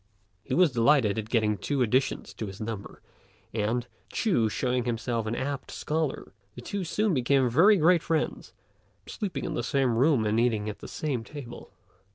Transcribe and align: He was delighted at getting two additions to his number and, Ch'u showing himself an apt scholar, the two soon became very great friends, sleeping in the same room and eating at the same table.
He 0.43 0.55
was 0.55 0.71
delighted 0.71 1.19
at 1.19 1.29
getting 1.29 1.59
two 1.59 1.83
additions 1.83 2.33
to 2.33 2.47
his 2.47 2.59
number 2.59 3.03
and, 3.53 3.85
Ch'u 4.11 4.49
showing 4.49 4.85
himself 4.85 5.27
an 5.27 5.35
apt 5.35 5.69
scholar, 5.69 6.33
the 6.55 6.61
two 6.61 6.83
soon 6.83 7.13
became 7.13 7.47
very 7.51 7.77
great 7.77 8.01
friends, 8.01 8.51
sleeping 9.05 9.45
in 9.45 9.53
the 9.53 9.61
same 9.61 9.95
room 9.95 10.25
and 10.25 10.39
eating 10.39 10.67
at 10.69 10.79
the 10.79 10.87
same 10.87 11.23
table. 11.23 11.71